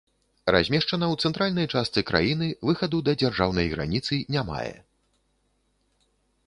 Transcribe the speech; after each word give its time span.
Размешчана 0.53 1.05
ў 1.09 1.15
цэнтральнай 1.27 1.67
частцы 1.75 2.01
краіны, 2.11 2.47
выхаду 2.71 2.97
да 3.09 3.15
дзяржаўнай 3.23 3.67
граніцы 3.75 4.21
не 4.37 4.41
мае. 4.53 4.75